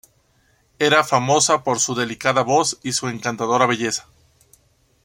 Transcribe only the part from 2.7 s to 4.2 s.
y su encantadora belleza.